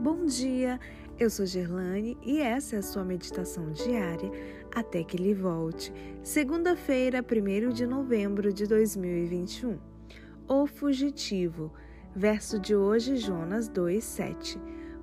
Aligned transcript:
Bom 0.00 0.26
dia, 0.26 0.78
eu 1.18 1.28
sou 1.28 1.44
Gerlane 1.44 2.16
e 2.22 2.40
essa 2.40 2.76
é 2.76 2.78
a 2.78 2.82
sua 2.82 3.04
meditação 3.04 3.72
diária 3.72 4.30
até 4.74 5.02
que 5.02 5.16
ele 5.16 5.34
volte. 5.34 5.92
Segunda-feira, 6.22 7.20
1 7.22 7.70
de 7.70 7.86
novembro 7.86 8.52
de 8.52 8.66
2021. 8.66 9.78
O 10.46 10.66
fugitivo. 10.66 11.72
Verso 12.14 12.58
de 12.58 12.74
hoje, 12.74 13.16
Jonas 13.16 13.68
2:7. 13.68 14.60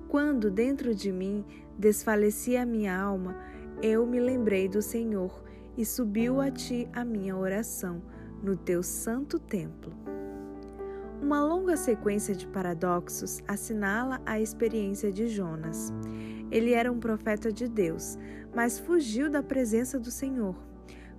Quando 0.08 0.50
dentro 0.50 0.94
de 0.94 1.12
mim 1.12 1.44
desfalecia 1.78 2.62
a 2.62 2.66
minha 2.66 2.98
alma, 2.98 3.36
eu 3.82 4.06
me 4.06 4.18
lembrei 4.18 4.68
do 4.68 4.80
Senhor 4.80 5.44
e 5.76 5.84
subiu 5.84 6.40
a 6.40 6.50
ti 6.50 6.88
a 6.92 7.04
minha 7.04 7.36
oração 7.36 8.02
no 8.42 8.56
teu 8.56 8.82
santo 8.82 9.38
templo. 9.38 10.15
Uma 11.20 11.42
longa 11.42 11.76
sequência 11.76 12.34
de 12.34 12.46
paradoxos 12.46 13.42
assinala 13.48 14.20
a 14.26 14.38
experiência 14.38 15.10
de 15.10 15.26
Jonas. 15.28 15.92
Ele 16.50 16.72
era 16.72 16.92
um 16.92 17.00
profeta 17.00 17.50
de 17.50 17.66
Deus, 17.66 18.18
mas 18.54 18.78
fugiu 18.78 19.30
da 19.30 19.42
presença 19.42 19.98
do 19.98 20.10
Senhor. 20.10 20.54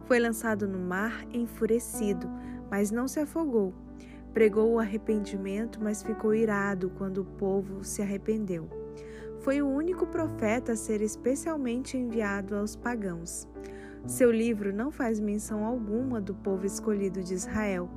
Foi 0.05 0.19
lançado 0.19 0.67
no 0.67 0.77
mar 0.77 1.25
enfurecido, 1.33 2.29
mas 2.69 2.91
não 2.91 3.07
se 3.07 3.19
afogou. 3.19 3.73
Pregou 4.33 4.71
o 4.71 4.79
arrependimento, 4.79 5.79
mas 5.81 6.03
ficou 6.03 6.33
irado 6.33 6.91
quando 6.91 7.19
o 7.19 7.25
povo 7.25 7.83
se 7.83 8.01
arrependeu. 8.01 8.69
Foi 9.39 9.61
o 9.61 9.67
único 9.67 10.05
profeta 10.05 10.73
a 10.73 10.77
ser 10.77 11.01
especialmente 11.01 11.97
enviado 11.97 12.55
aos 12.55 12.75
pagãos. 12.75 13.47
Seu 14.05 14.31
livro 14.31 14.71
não 14.71 14.91
faz 14.91 15.19
menção 15.19 15.65
alguma 15.65 16.21
do 16.21 16.35
povo 16.35 16.65
escolhido 16.65 17.23
de 17.23 17.33
Israel 17.33 17.89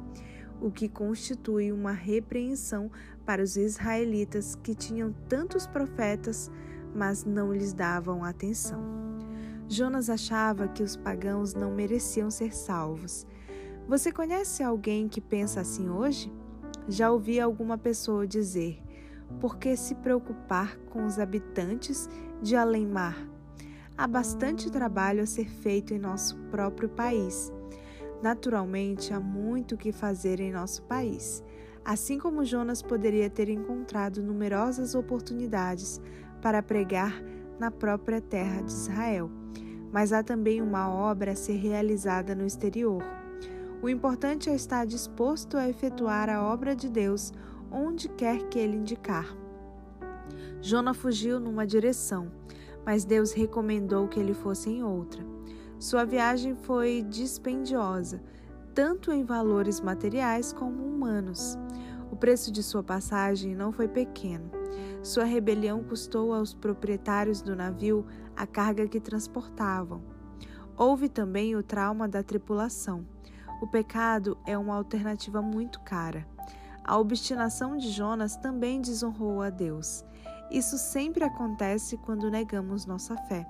o 0.61 0.71
que 0.71 0.89
constitui 0.89 1.73
uma 1.73 1.93
repreensão 1.93 2.91
para 3.25 3.43
os 3.43 3.57
israelitas 3.57 4.55
que 4.55 4.75
tinham 4.75 5.15
tantos 5.29 5.67
profetas, 5.67 6.51
mas 6.95 7.25
não 7.25 7.53
lhes 7.53 7.73
davam 7.73 8.25
atenção. 8.25 8.83
Jonas 9.69 10.11
achava 10.11 10.69
que 10.69 10.83
os 10.83 10.97
pagãos 10.97 11.55
não 11.55 11.73
mereciam 11.73 12.31
ser 12.31 12.53
salvos. 12.53 13.27
Você 13.87 14.11
conhece 14.11 14.63
alguém 14.63 15.09
que 15.09 15.21
pensa 15.21 15.61
assim 15.61 15.89
hoje? 15.89 16.33
Já 16.89 17.11
ouvi 17.11 17.41
alguma 17.41 17.79
pessoa 17.79 18.27
dizer: 18.27 18.83
por 19.41 19.59
que 19.59 19.77
se 19.77 19.95
preocupar 19.95 20.77
com 20.91 21.07
os 21.07 21.19
habitantes 21.19 22.09
de 22.43 22.57
além-mar? 22.57 23.17
Há 23.97 24.07
bastante 24.07 24.71
trabalho 24.71 25.23
a 25.23 25.27
ser 25.27 25.49
feito 25.49 25.95
em 25.95 25.99
nosso 25.99 26.37
próprio 26.51 26.89
país. 26.89 27.53
Naturalmente, 28.23 29.15
há 29.15 29.21
muito 29.21 29.75
o 29.75 29.79
que 29.79 29.93
fazer 29.93 30.41
em 30.41 30.53
nosso 30.53 30.83
país. 30.83 31.43
Assim 31.85 32.19
como 32.19 32.45
Jonas 32.45 32.83
poderia 32.83 33.31
ter 33.31 33.49
encontrado 33.49 34.23
numerosas 34.23 34.95
oportunidades 34.95 36.01
para 36.43 36.63
pregar 36.63 37.23
na 37.59 37.71
própria 37.71 38.21
terra 38.21 38.63
de 38.63 38.71
Israel, 38.71 39.31
mas 39.93 40.13
há 40.13 40.23
também 40.23 40.61
uma 40.61 40.91
obra 40.91 41.33
a 41.33 41.37
ser 41.37 41.57
realizada 41.57 42.35
no 42.35 42.47
exterior. 42.47 43.03
O 43.83 43.89
importante 43.89 44.51
é 44.51 44.55
estar 44.55 44.87
disposto 44.87 45.57
a 45.57 45.69
efetuar 45.69 46.29
a 46.29 46.43
obra 46.43 46.77
de 46.77 46.89
Deus 46.89 47.33
onde 47.71 48.09
quer 48.11 48.49
que 48.49 48.59
ele 48.59 48.77
indicar. 48.77 49.35
Jonas 50.61 50.97
fugiu 50.97 51.41
numa 51.41 51.67
direção, 51.67 52.31
mas 52.85 53.05
Deus 53.05 53.33
recomendou 53.33 54.07
que 54.09 54.21
ele 54.21 54.35
fosse 54.35 54.69
em 54.69 54.83
outra. 54.83 55.25
Sua 55.81 56.05
viagem 56.05 56.55
foi 56.55 57.03
dispendiosa, 57.09 58.23
tanto 58.75 59.11
em 59.11 59.25
valores 59.25 59.81
materiais 59.81 60.53
como 60.53 60.85
humanos. 60.85 61.57
O 62.13 62.17
preço 62.17 62.53
de 62.53 62.63
sua 62.63 62.83
passagem 62.83 63.55
não 63.55 63.73
foi 63.73 63.89
pequeno. 63.89 64.51
Sua 65.03 65.25
rebelião 65.25 65.83
custou 65.83 66.35
aos 66.35 66.53
proprietários 66.53 67.41
do 67.41 67.57
navio 67.57 68.05
a 68.37 68.47
carga 68.47 68.87
que 68.87 69.01
transportavam. 69.01 70.03
Houve 70.77 71.09
também 71.09 71.57
o 71.57 71.63
trauma 71.63 72.07
da 72.07 72.23
tripulação. 72.23 73.07
O 73.63 73.67
pecado 73.67 74.37
é 74.47 74.59
uma 74.59 74.75
alternativa 74.75 75.41
muito 75.41 75.81
cara. 75.81 76.29
A 76.85 76.99
obstinação 76.99 77.79
de 77.79 77.91
Jonas 77.91 78.37
também 78.37 78.83
desonrou 78.83 79.41
a 79.41 79.49
Deus. 79.49 80.05
Isso 80.51 80.77
sempre 80.77 81.25
acontece 81.25 81.97
quando 81.97 82.31
negamos 82.31 82.85
nossa 82.85 83.17
fé. 83.17 83.47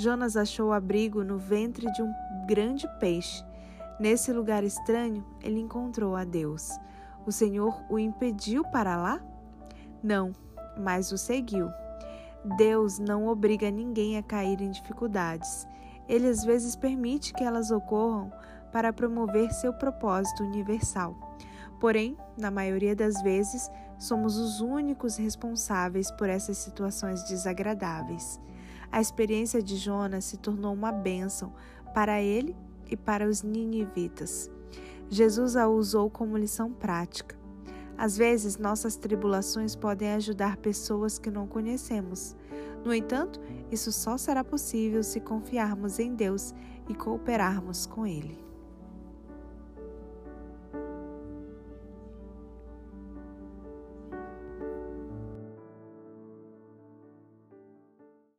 Jonas 0.00 0.34
achou 0.34 0.72
abrigo 0.72 1.22
no 1.22 1.36
ventre 1.36 1.92
de 1.92 2.00
um 2.00 2.10
grande 2.46 2.88
peixe. 2.98 3.44
Nesse 3.98 4.32
lugar 4.32 4.64
estranho, 4.64 5.22
ele 5.42 5.60
encontrou 5.60 6.16
a 6.16 6.24
Deus. 6.24 6.70
O 7.26 7.30
Senhor 7.30 7.84
o 7.90 7.98
impediu 7.98 8.64
para 8.64 8.96
lá? 8.96 9.20
Não, 10.02 10.32
mas 10.78 11.12
o 11.12 11.18
seguiu. 11.18 11.68
Deus 12.56 12.98
não 12.98 13.26
obriga 13.26 13.70
ninguém 13.70 14.16
a 14.16 14.22
cair 14.22 14.62
em 14.62 14.70
dificuldades. 14.70 15.68
Ele 16.08 16.28
às 16.28 16.42
vezes 16.44 16.74
permite 16.74 17.34
que 17.34 17.44
elas 17.44 17.70
ocorram 17.70 18.32
para 18.72 18.94
promover 18.94 19.52
seu 19.52 19.74
propósito 19.74 20.42
universal. 20.42 21.14
Porém, 21.78 22.16
na 22.38 22.50
maioria 22.50 22.96
das 22.96 23.20
vezes, 23.20 23.70
somos 23.98 24.38
os 24.38 24.62
únicos 24.62 25.18
responsáveis 25.18 26.10
por 26.10 26.30
essas 26.30 26.56
situações 26.56 27.22
desagradáveis. 27.24 28.40
A 28.92 29.00
experiência 29.00 29.62
de 29.62 29.76
Jonas 29.76 30.24
se 30.24 30.36
tornou 30.36 30.72
uma 30.72 30.90
bênção 30.90 31.52
para 31.94 32.20
ele 32.20 32.56
e 32.90 32.96
para 32.96 33.28
os 33.28 33.42
ninivitas. 33.42 34.50
Jesus 35.08 35.56
a 35.56 35.68
usou 35.68 36.10
como 36.10 36.36
lição 36.36 36.72
prática. 36.72 37.38
Às 37.96 38.16
vezes, 38.16 38.56
nossas 38.56 38.96
tribulações 38.96 39.76
podem 39.76 40.12
ajudar 40.12 40.56
pessoas 40.56 41.18
que 41.18 41.30
não 41.30 41.46
conhecemos. 41.46 42.34
No 42.84 42.94
entanto, 42.94 43.40
isso 43.70 43.92
só 43.92 44.16
será 44.16 44.42
possível 44.42 45.02
se 45.02 45.20
confiarmos 45.20 45.98
em 45.98 46.14
Deus 46.14 46.54
e 46.88 46.94
cooperarmos 46.94 47.86
com 47.86 48.06
Ele. 48.06 48.49